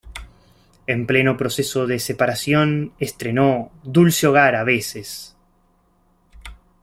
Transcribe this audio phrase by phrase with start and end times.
[0.87, 4.55] En pleno proceso de separación, estrenó "¡Dulce hogar...
[4.55, 5.35] a veces!